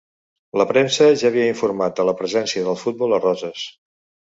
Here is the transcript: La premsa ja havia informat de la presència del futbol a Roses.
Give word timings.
La 0.61 0.65
premsa 0.71 1.09
ja 1.23 1.27
havia 1.29 1.51
informat 1.51 2.01
de 2.01 2.07
la 2.11 2.17
presència 2.23 2.67
del 2.71 2.81
futbol 2.87 3.17
a 3.21 3.23
Roses. 3.29 3.71